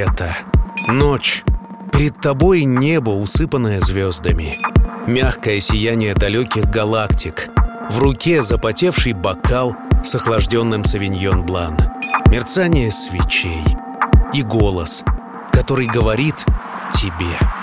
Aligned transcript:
Лето. 0.00 0.34
Ночь. 0.88 1.44
Перед 1.92 2.18
тобой 2.22 2.64
небо, 2.64 3.10
усыпанное 3.10 3.80
звездами. 3.80 4.56
Мягкое 5.06 5.60
сияние 5.60 6.14
далеких 6.14 6.70
галактик. 6.70 7.50
В 7.90 7.98
руке 7.98 8.42
запотевший 8.42 9.12
бокал 9.12 9.76
с 10.02 10.14
охлажденным 10.14 10.84
савиньон 10.84 11.44
блан. 11.44 11.76
Мерцание 12.30 12.90
свечей. 12.90 13.62
И 14.32 14.42
голос, 14.42 15.04
который 15.52 15.86
говорит 15.86 16.46
тебе– 16.94 17.36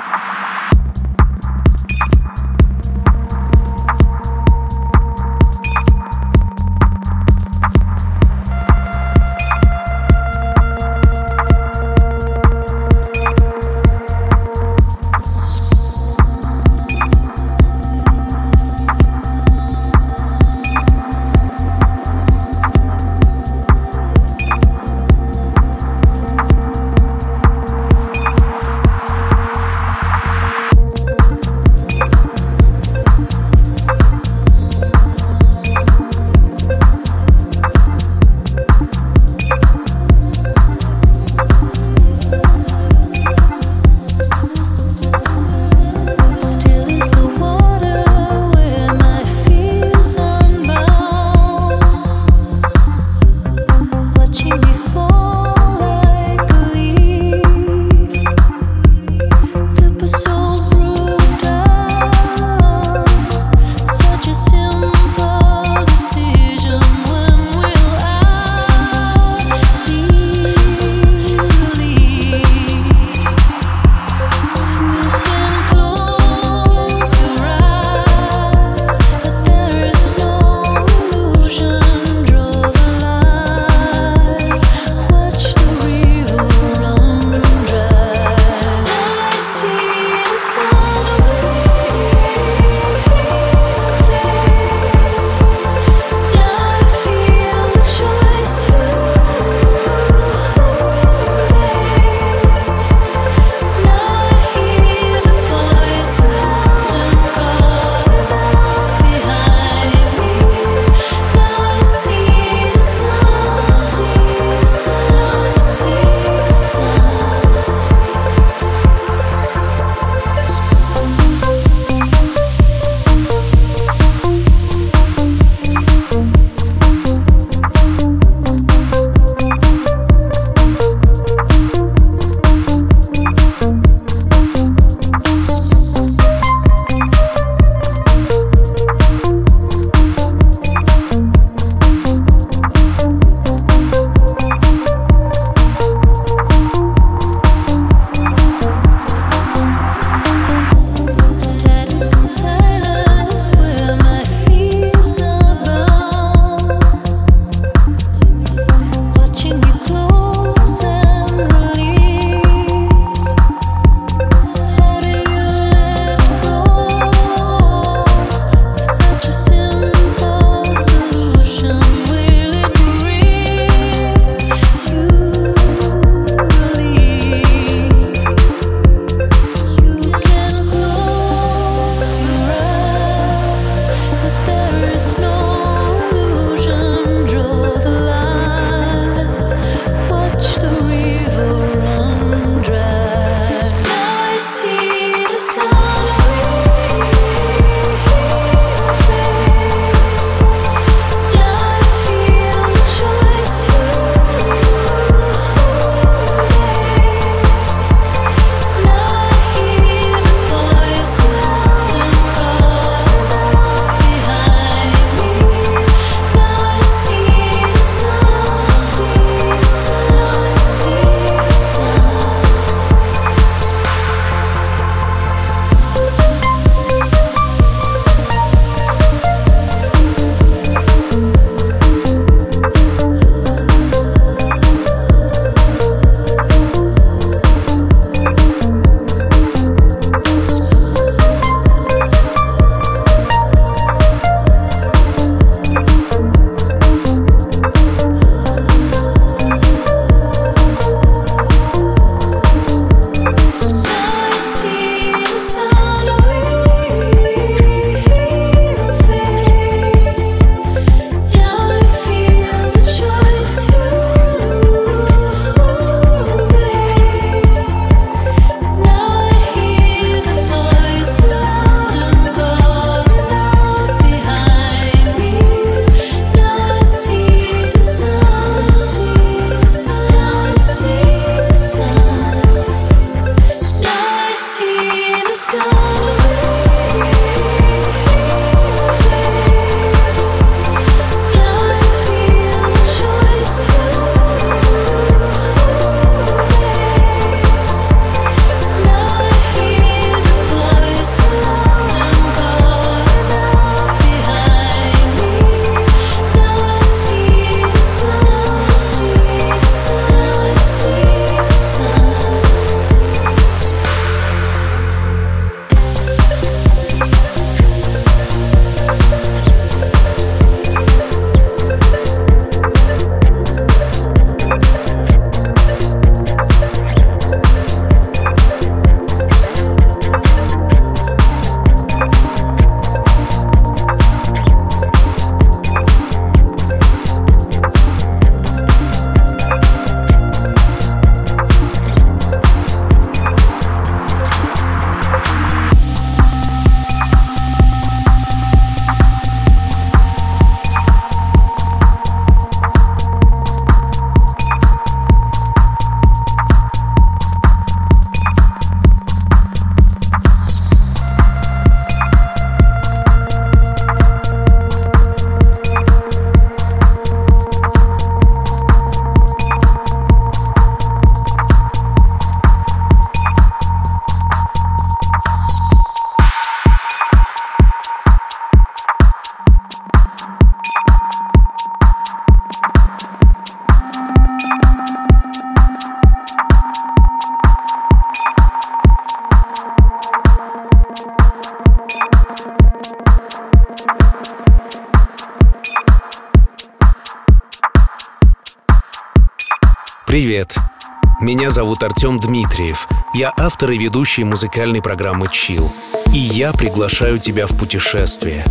автор 403.38 403.72
и 403.72 403.77
ведущий 403.77 404.24
музыкальной 404.24 404.81
программы 404.81 405.27
«Чил». 405.31 405.72
И 406.13 406.17
я 406.17 406.51
приглашаю 406.51 407.19
тебя 407.19 407.45
в 407.48 407.57
путешествие. 407.57 408.43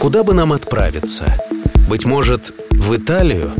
Куда 0.00 0.24
бы 0.24 0.34
нам 0.34 0.52
отправиться? 0.52 1.38
Быть 1.88 2.04
может, 2.04 2.52
в 2.70 2.96
Италию? 2.96 3.52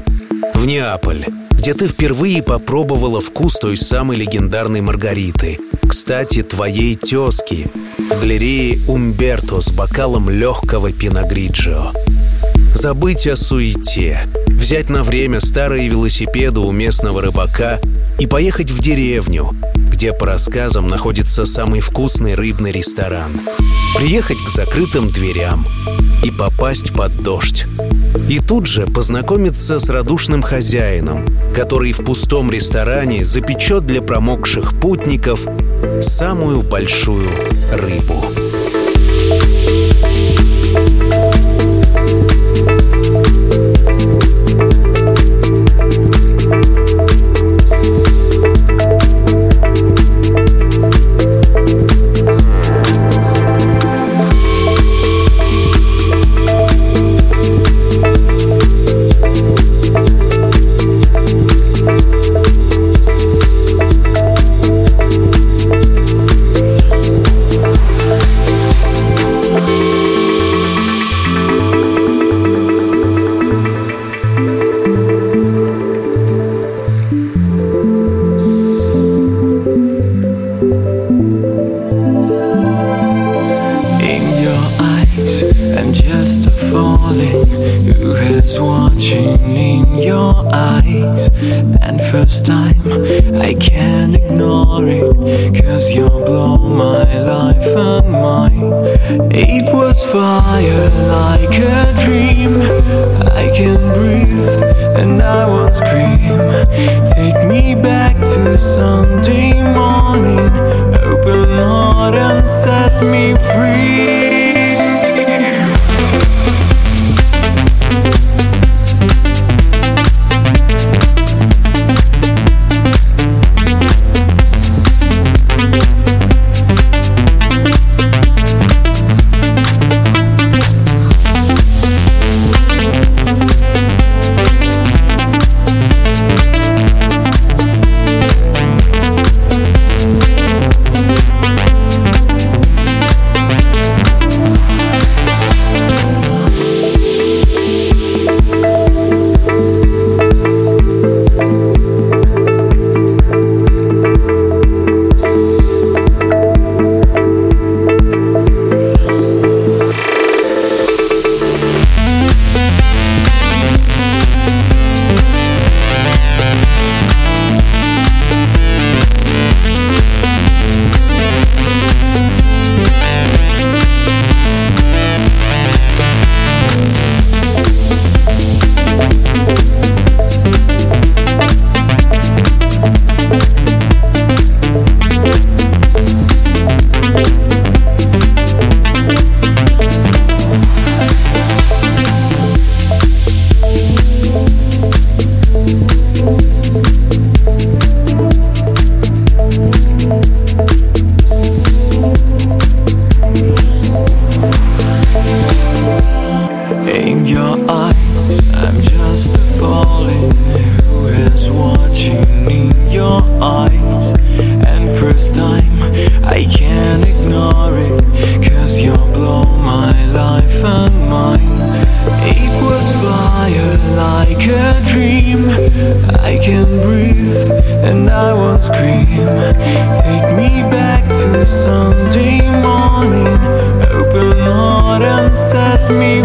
В 0.54 0.66
Неаполь, 0.66 1.24
где 1.50 1.74
ты 1.74 1.86
впервые 1.86 2.42
попробовала 2.42 3.20
вкус 3.20 3.54
той 3.58 3.76
самой 3.76 4.16
легендарной 4.16 4.80
Маргариты. 4.80 5.58
Кстати, 5.88 6.42
твоей 6.42 6.96
тезки. 6.96 7.68
В 7.98 8.20
галерее 8.20 8.80
Умберто 8.88 9.60
с 9.60 9.70
бокалом 9.70 10.28
легкого 10.28 10.92
пиногриджио. 10.92 11.92
Забыть 12.74 13.26
о 13.26 13.36
суете, 13.36 14.20
взять 14.48 14.90
на 14.90 15.02
время 15.02 15.40
старые 15.40 15.88
велосипеды 15.88 16.60
у 16.60 16.72
местного 16.72 17.22
рыбака 17.22 17.78
и 18.18 18.26
поехать 18.26 18.70
в 18.70 18.80
деревню, 18.80 19.50
где, 19.96 20.12
по 20.12 20.26
рассказам, 20.26 20.88
находится 20.88 21.46
самый 21.46 21.80
вкусный 21.80 22.34
рыбный 22.34 22.70
ресторан. 22.70 23.40
Приехать 23.96 24.36
к 24.44 24.50
закрытым 24.50 25.08
дверям 25.08 25.64
и 26.22 26.30
попасть 26.30 26.92
под 26.92 27.22
дождь. 27.22 27.64
И 28.28 28.38
тут 28.38 28.66
же 28.66 28.84
познакомиться 28.84 29.78
с 29.78 29.88
радушным 29.88 30.42
хозяином, 30.42 31.24
который 31.54 31.92
в 31.92 32.04
пустом 32.04 32.50
ресторане 32.50 33.24
запечет 33.24 33.86
для 33.86 34.02
промокших 34.02 34.78
путников 34.78 35.46
самую 36.02 36.60
большую 36.60 37.30
рыбу. 37.72 38.22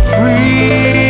free. 0.10 1.01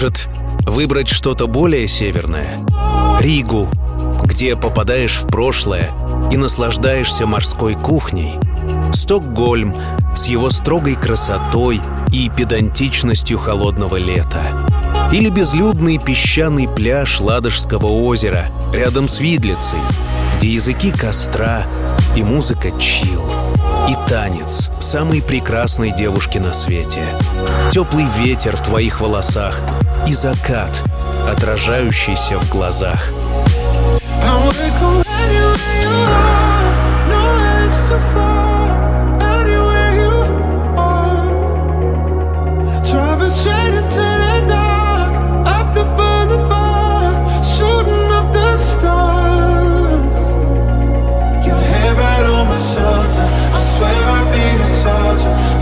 Может, 0.00 0.28
выбрать 0.62 1.08
что-то 1.08 1.48
более 1.48 1.88
северное? 1.88 2.64
Ригу, 3.18 3.68
где 4.22 4.54
попадаешь 4.54 5.16
в 5.16 5.26
прошлое 5.26 5.90
и 6.30 6.36
наслаждаешься 6.36 7.26
морской 7.26 7.74
кухней. 7.74 8.34
Стокгольм 8.92 9.74
с 10.14 10.26
его 10.26 10.50
строгой 10.50 10.94
красотой 10.94 11.80
и 12.12 12.30
педантичностью 12.30 13.38
холодного 13.38 13.96
лета. 13.96 14.40
Или 15.12 15.30
безлюдный 15.30 15.98
песчаный 15.98 16.68
пляж 16.68 17.18
Ладожского 17.18 17.86
озера 17.86 18.44
рядом 18.72 19.08
с 19.08 19.18
Видлицей, 19.18 19.80
где 20.36 20.52
языки 20.54 20.92
костра 20.92 21.64
и 22.14 22.22
музыка 22.22 22.70
чил. 22.78 23.24
И 23.88 23.96
танец 24.08 24.70
самой 24.80 25.22
прекрасной 25.22 25.90
девушки 25.90 26.38
на 26.38 26.52
свете. 26.52 27.04
Теплый 27.72 28.06
ветер 28.18 28.56
в 28.56 28.62
твоих 28.62 29.00
волосах 29.00 29.60
и 30.08 30.14
закат, 30.14 30.82
отражающийся 31.28 32.38
в 32.38 32.48
глазах. 32.50 33.10
I'll 54.10 54.32
be 54.32 54.38
a 54.38 54.66
soldier. 54.66 55.57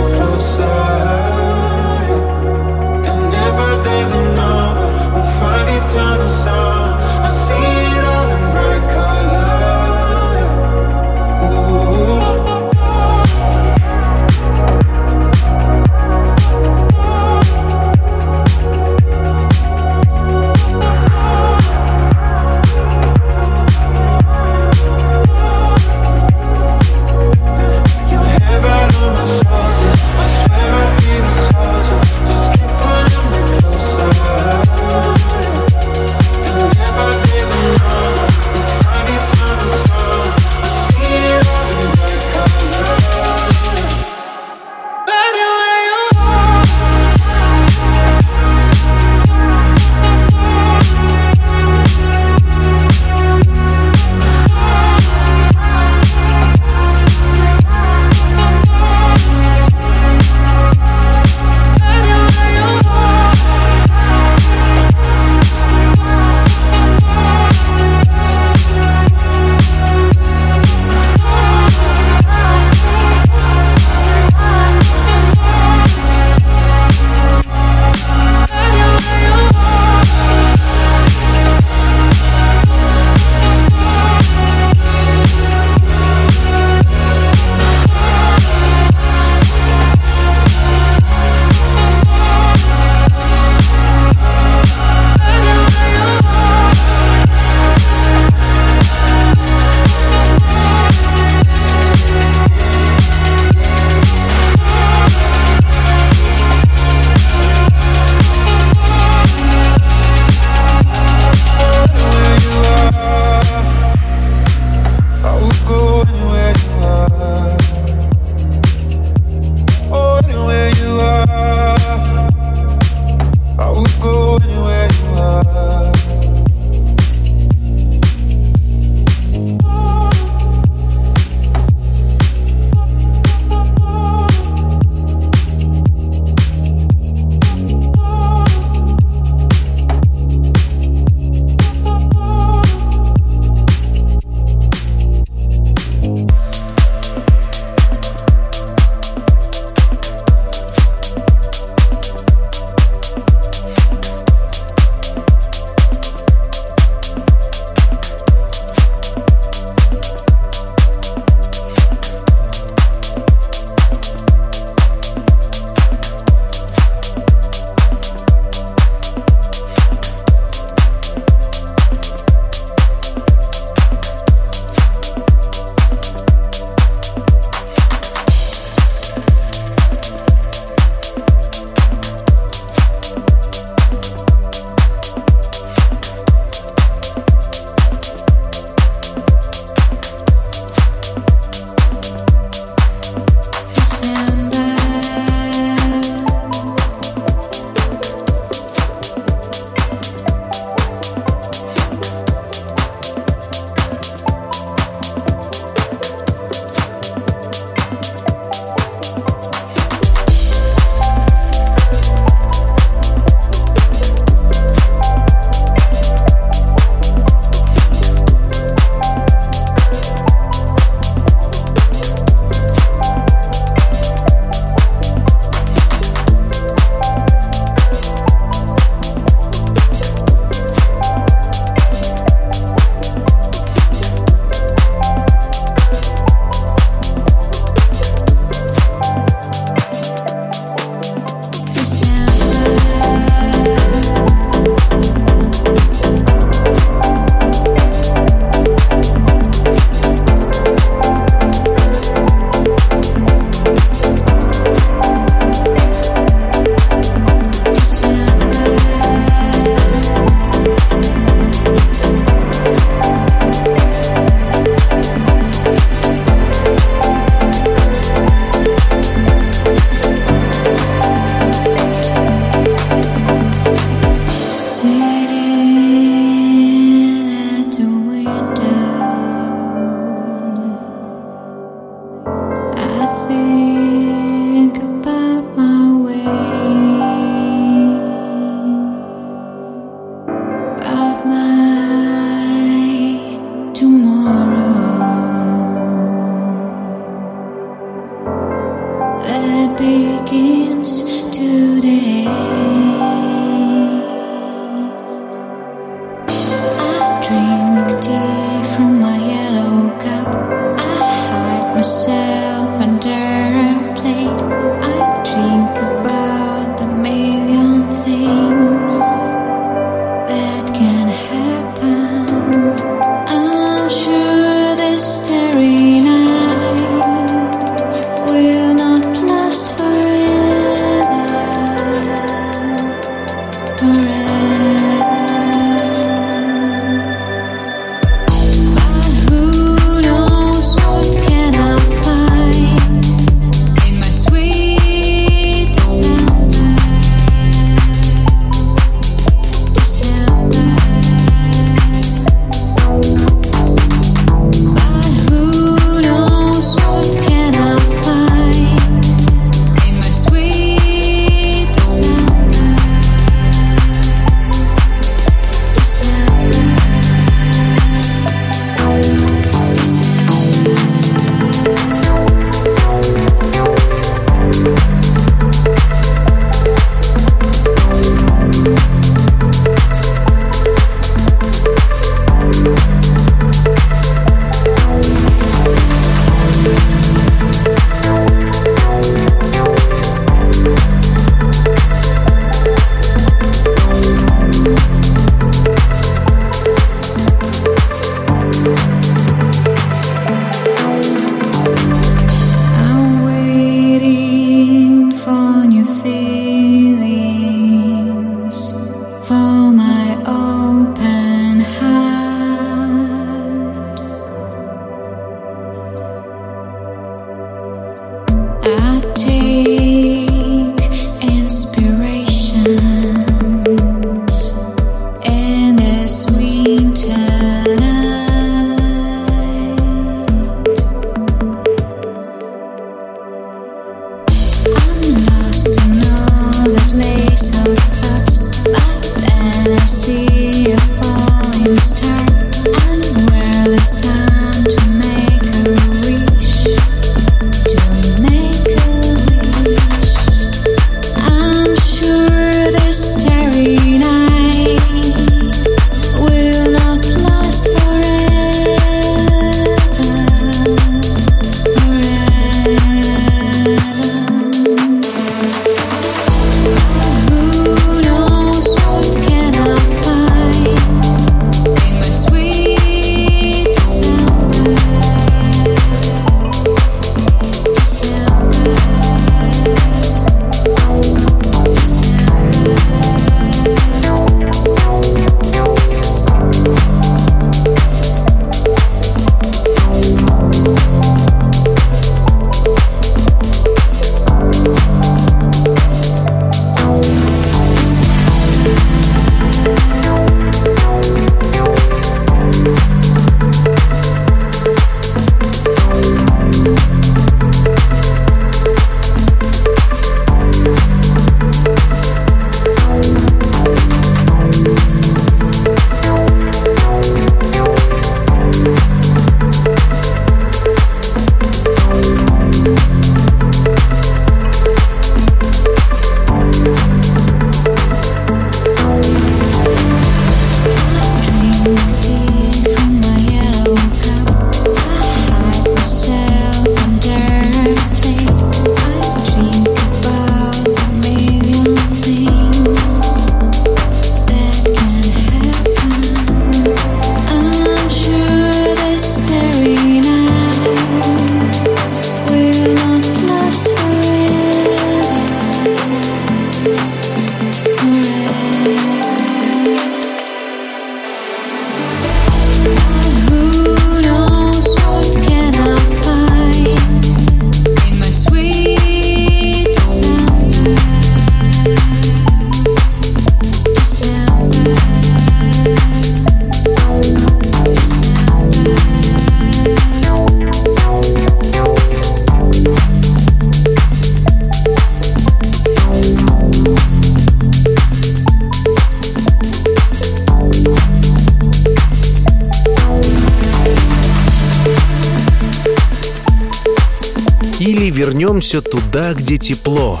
Вернемся 598.54 598.60
туда, 598.62 599.14
где 599.14 599.38
тепло. 599.38 600.00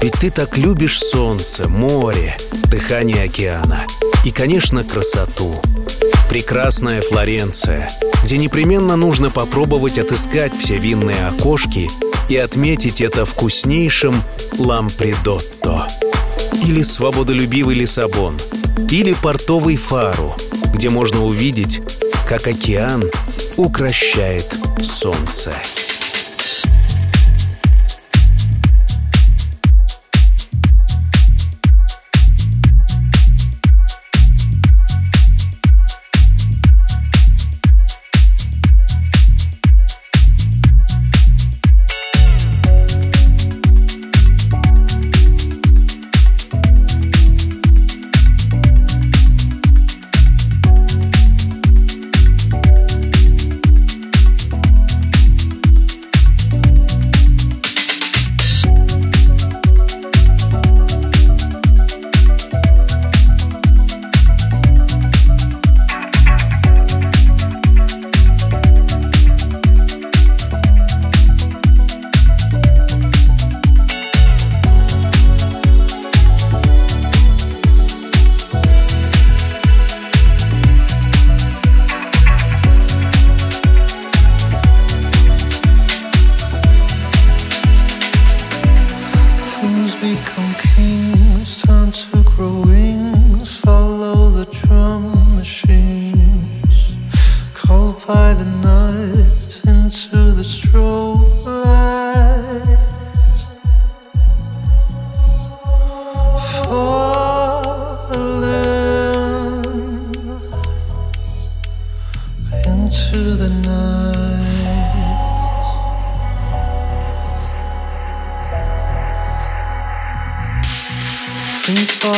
Ведь 0.00 0.14
ты 0.14 0.30
так 0.30 0.56
любишь 0.56 0.98
солнце, 0.98 1.68
море, 1.68 2.36
дыхание 2.70 3.24
океана 3.24 3.84
и, 4.24 4.30
конечно, 4.30 4.84
красоту. 4.84 5.60
прекрасная 6.28 7.02
Флоренция, 7.02 7.90
где 8.22 8.38
непременно 8.38 8.96
нужно 8.96 9.30
попробовать 9.30 9.98
отыскать 9.98 10.52
все 10.56 10.78
винные 10.78 11.26
окошки 11.26 11.90
и 12.28 12.36
отметить 12.36 13.00
это 13.00 13.24
вкуснейшим 13.24 14.14
лампридотто. 14.56 15.88
Или 16.64 16.82
свободолюбивый 16.84 17.74
Лиссабон, 17.74 18.38
или 18.90 19.12
портовый 19.14 19.76
Фару, 19.76 20.36
где 20.72 20.88
можно 20.88 21.24
увидеть, 21.24 21.82
как 22.28 22.46
океан 22.46 23.10
укращает 23.56 24.46
солнце. 24.80 25.52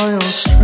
royal 0.02 0.20
street. 0.20 0.61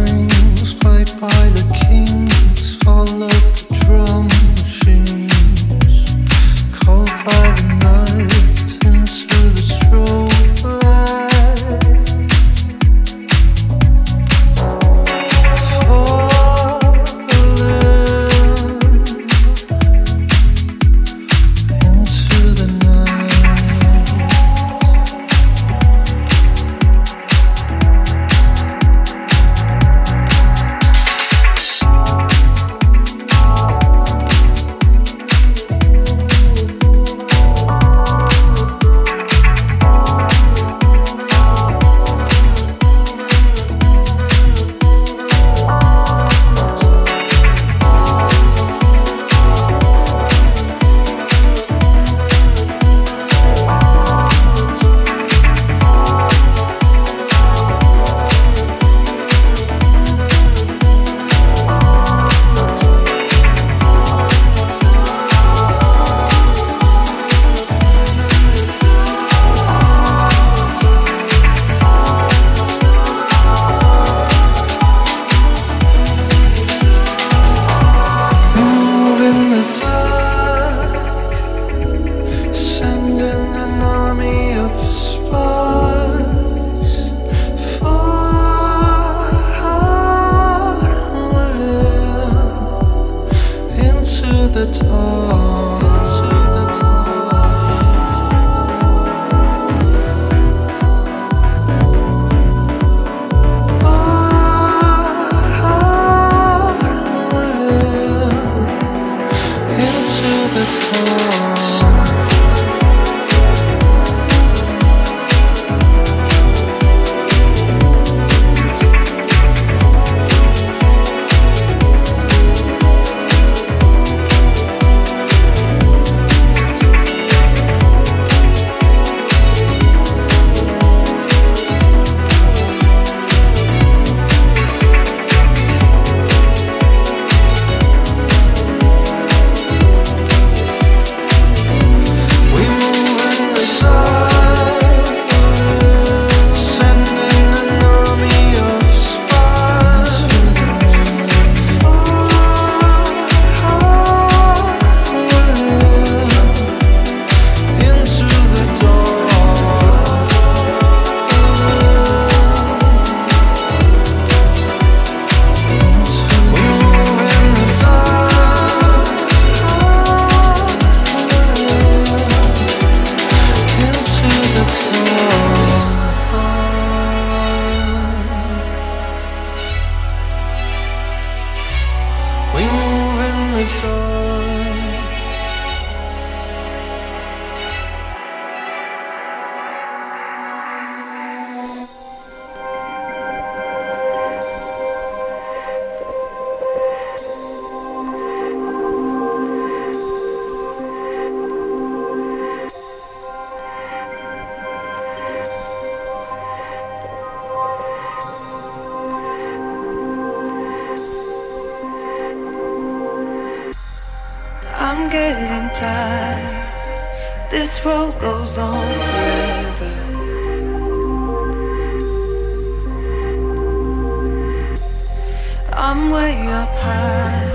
I'm 225.99 226.13
way 226.13 226.47
up 226.47 226.73
high. 226.77 227.51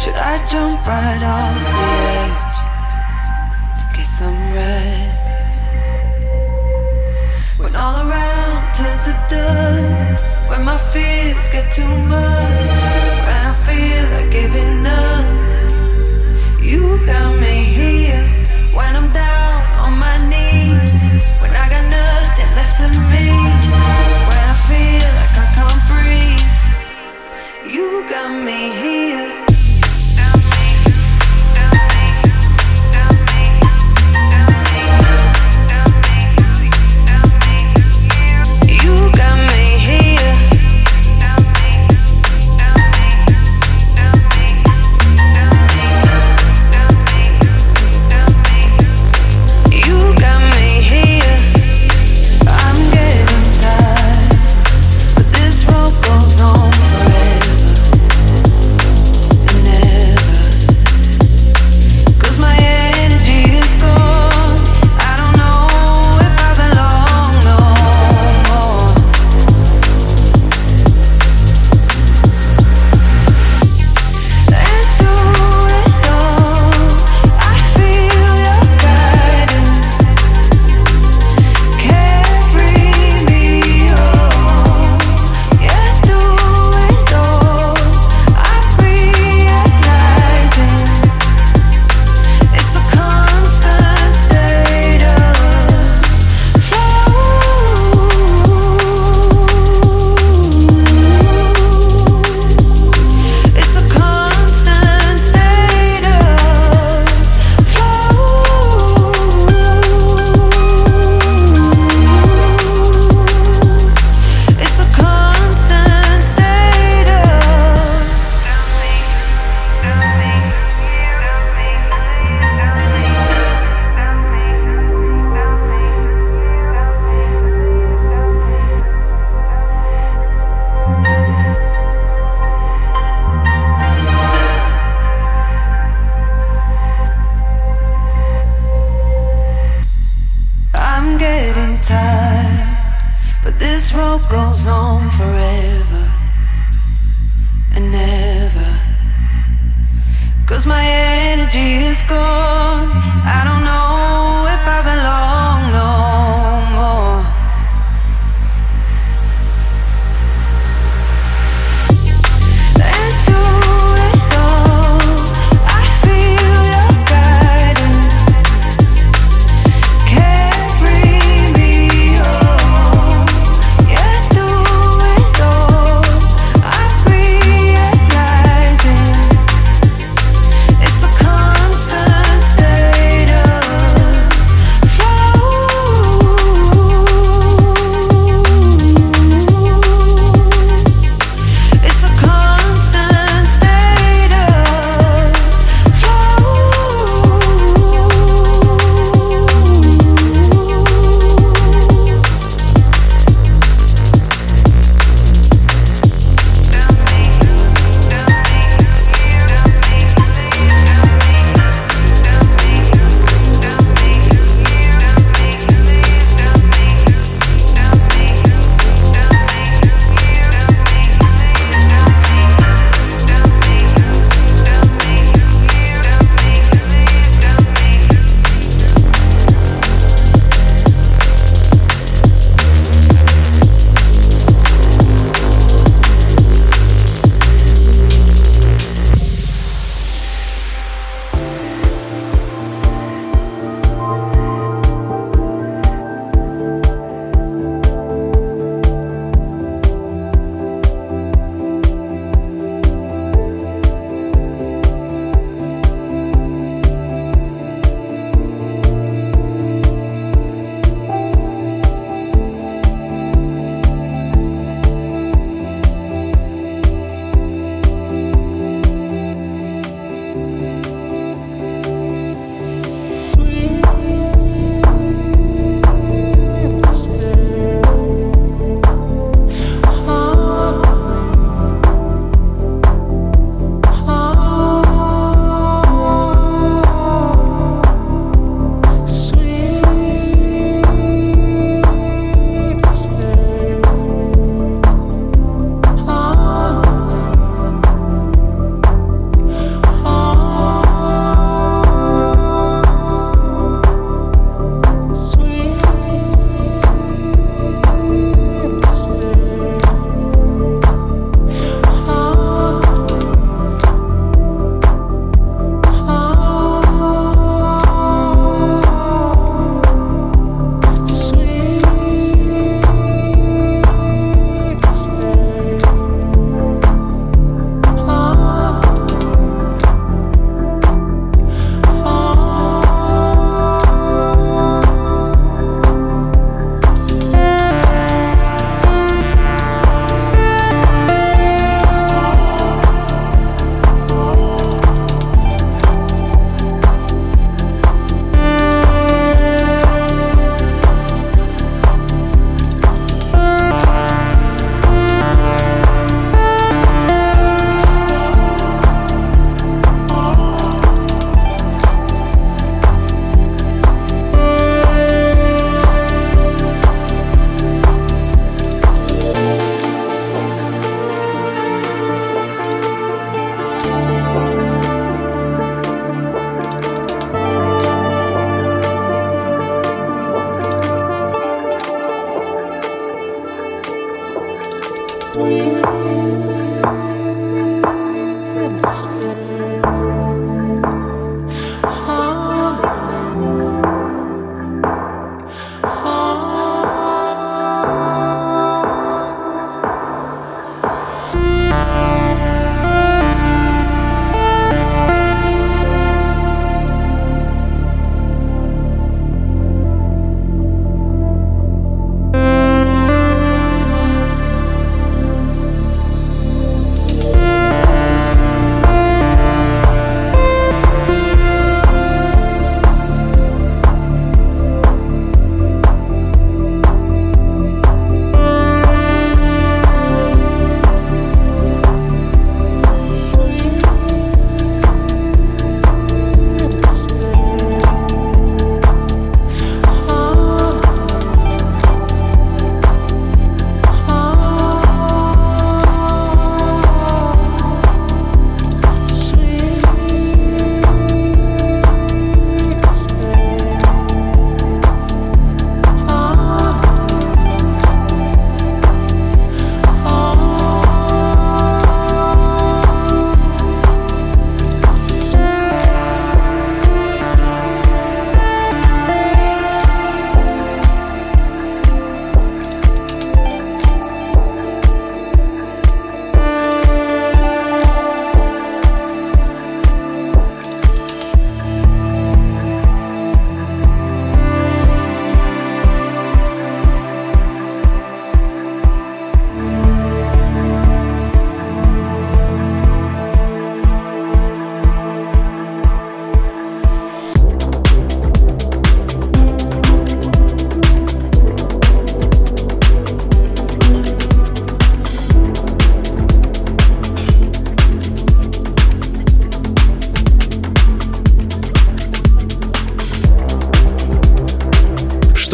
Should 0.00 0.14
I 0.14 0.34
jump 0.50 0.80
right 0.86 1.22
off 1.36 1.56
the 1.68 1.84
edge 2.16 2.56
to 3.80 3.84
get 3.96 4.06
some 4.06 4.40
rest? 4.58 5.64
When 7.60 7.76
all 7.76 8.08
around 8.08 8.74
turns 8.74 9.04
to 9.04 9.14
dust, 9.28 10.24
when 10.48 10.64
my 10.64 10.78
fears 10.92 11.48
get 11.50 11.70
too 11.70 11.94
much, 12.14 12.70
when 13.26 13.38
I 13.50 13.54
feel 13.66 14.04
like 14.14 14.30
giving 14.38 14.86
up, 15.04 15.24
you 16.62 16.82
got 17.04 17.40
me. 17.42 17.69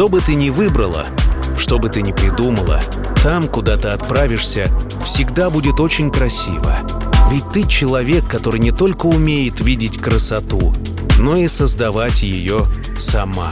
Что 0.07 0.19
бы 0.19 0.21
ты 0.21 0.35
ни 0.35 0.49
выбрала, 0.49 1.05
что 1.57 1.79
бы 1.79 1.89
ты 1.89 2.01
ни 2.01 2.13
придумала, 2.13 2.79
там, 3.21 3.49
куда 3.49 3.75
ты 3.75 3.89
отправишься, 3.89 4.69
всегда 5.03 5.49
будет 5.49 5.81
очень 5.81 6.11
красиво. 6.11 6.77
Ведь 7.29 7.49
ты 7.49 7.67
человек, 7.67 8.25
который 8.25 8.61
не 8.61 8.71
только 8.71 9.07
умеет 9.07 9.59
видеть 9.59 9.97
красоту, 9.97 10.73
но 11.19 11.35
и 11.35 11.49
создавать 11.49 12.23
ее 12.23 12.67
сама. 12.97 13.51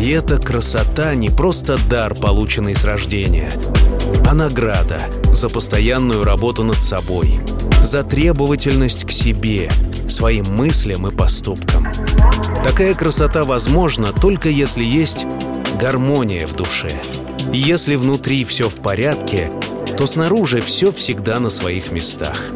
И 0.00 0.10
эта 0.10 0.38
красота 0.38 1.14
не 1.14 1.30
просто 1.30 1.78
дар, 1.88 2.12
полученный 2.16 2.74
с 2.74 2.82
рождения, 2.82 3.52
а 4.28 4.34
награда 4.34 4.98
за 5.32 5.48
постоянную 5.48 6.24
работу 6.24 6.64
над 6.64 6.82
собой, 6.82 7.38
за 7.84 8.02
требовательность 8.02 9.04
к 9.04 9.12
себе, 9.12 9.70
своим 10.08 10.44
мыслям 10.56 11.06
и 11.06 11.12
поступкам. 11.12 11.86
Такая 12.64 12.94
красота 12.94 13.44
возможна 13.44 14.12
только 14.12 14.48
если 14.48 14.82
есть 14.82 15.27
гармония 15.78 16.48
в 16.48 16.54
душе. 16.54 16.90
Если 17.52 17.94
внутри 17.94 18.44
все 18.44 18.68
в 18.68 18.82
порядке, 18.82 19.52
то 19.96 20.06
снаружи 20.06 20.60
все 20.60 20.90
всегда 20.90 21.38
на 21.38 21.50
своих 21.50 21.92
местах. 21.92 22.52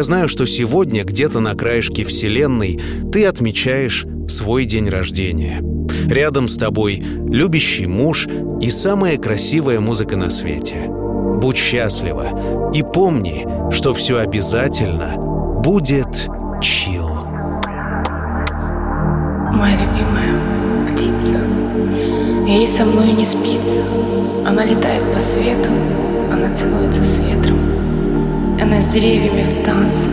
Я 0.00 0.04
знаю, 0.04 0.28
что 0.28 0.46
сегодня 0.46 1.04
где-то 1.04 1.40
на 1.40 1.54
краешке 1.54 2.04
Вселенной 2.04 2.80
ты 3.12 3.26
отмечаешь 3.26 4.06
свой 4.30 4.64
день 4.64 4.88
рождения. 4.88 5.62
Рядом 6.08 6.48
с 6.48 6.56
тобой 6.56 7.04
любящий 7.28 7.84
муж 7.84 8.26
и 8.62 8.70
самая 8.70 9.18
красивая 9.18 9.78
музыка 9.78 10.16
на 10.16 10.30
свете. 10.30 10.86
Будь 10.88 11.58
счастлива 11.58 12.70
и 12.72 12.82
помни, 12.82 13.46
что 13.70 13.92
все 13.92 14.20
обязательно 14.20 15.16
будет 15.62 16.30
чил. 16.62 17.10
Моя 19.52 19.84
любимая 19.84 20.88
птица, 20.88 21.38
ей 22.48 22.66
со 22.66 22.86
мной 22.86 23.12
не 23.12 23.26
спится. 23.26 23.82
Она 24.46 24.64
летает 24.64 25.12
по 25.12 25.20
свету, 25.20 25.68
она 26.32 26.54
целуется 26.54 27.04
с 27.04 27.18
ветром. 27.18 27.69
Она 28.62 28.80
с 28.80 28.88
деревьями 28.88 29.44
в 29.44 29.64
танце, 29.64 30.06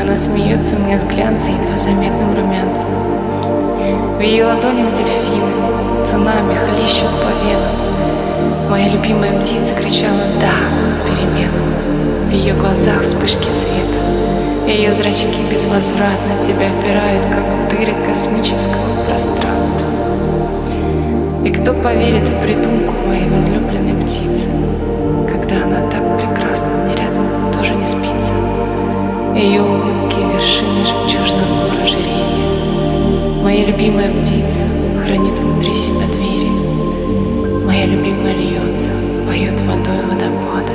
она 0.00 0.16
смеется 0.16 0.76
мне 0.76 0.96
с 0.96 1.02
глянцем 1.02 1.60
едва 1.60 1.76
заметным 1.76 2.36
румянцем. 2.36 2.90
В 4.16 4.20
ее 4.20 4.44
ладонях 4.44 4.92
дельфины 4.92 6.04
цунами 6.06 6.54
хлещут 6.54 7.10
по 7.10 7.30
венам. 7.44 8.70
Моя 8.70 8.90
любимая 8.90 9.40
птица 9.40 9.74
кричала 9.74 10.22
«Да!» 10.40 10.80
переменам. 11.04 12.28
В 12.28 12.32
ее 12.32 12.54
глазах 12.54 13.02
вспышки 13.02 13.48
света. 13.48 14.68
Ее 14.68 14.92
зрачки 14.92 15.42
безвозвратно 15.50 16.40
тебя 16.40 16.68
впирают, 16.68 17.24
как 17.24 17.70
дыры 17.70 17.94
космического 18.06 19.04
пространства. 19.08 19.86
И 21.44 21.50
кто 21.50 21.74
поверит 21.74 22.28
в 22.28 22.40
придумку 22.40 22.92
моей 23.08 23.28
возлюбленной 23.28 24.04
птицы, 24.04 24.50
когда 25.28 25.64
она 25.64 25.88
так 25.90 26.09
Ее 29.40 29.62
улыбки— 29.62 30.20
вершины 30.34 30.84
жемчужных 30.84 31.48
гор 31.48 31.82
ожерелья. 31.82 33.42
Моя 33.42 33.64
любимая 33.68 34.12
птица 34.20 34.66
хранит 35.02 35.38
внутри 35.38 35.72
себя 35.72 36.06
двери. 36.12 36.50
Моя 37.64 37.86
любимая 37.86 38.34
льется, 38.34 38.90
поет 39.26 39.58
водой 39.62 40.04
водопада. 40.04 40.74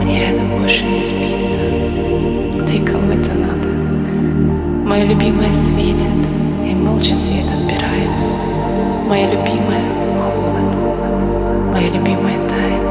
Мне 0.00 0.20
рядом 0.20 0.58
больше 0.58 0.84
не 0.86 1.02
спится. 1.02 1.58
И 2.74 2.78
кому 2.82 3.12
это 3.12 3.34
надо? 3.34 3.68
Моя 4.88 5.04
любимая 5.04 5.52
светит 5.52 6.08
и 6.66 6.74
молча 6.74 7.14
свет 7.14 7.44
отбирает. 7.44 8.10
Моя 9.06 9.26
любимая— 9.32 9.84
холод. 10.22 10.74
Моя 11.72 11.90
любимая 11.90 12.38
тает. 12.48 12.86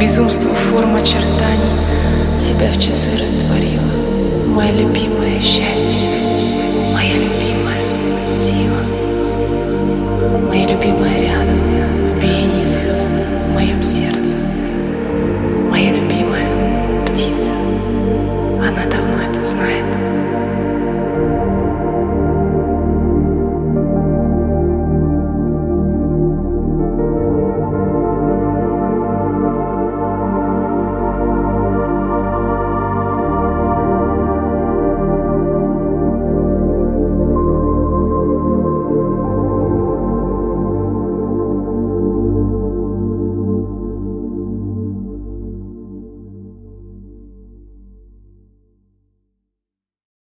Безумство 0.00 0.50
форм 0.52 0.96
очертаний 0.96 1.79
себя 2.50 2.72
в 2.72 2.80
часы 2.80 3.16
растворила. 3.16 3.92
Моя 4.48 4.72
любимая 4.72 5.40
счастье, 5.40 6.09